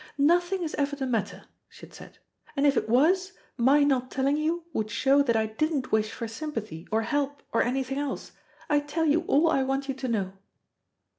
[0.17, 2.17] "Nothing is ever the matter," she had said,
[2.55, 6.27] "and if it was, my not telling you would show that I didn't wish for
[6.27, 8.31] sympathy, or help, or anything else.
[8.67, 10.33] I tell you all I want you to know."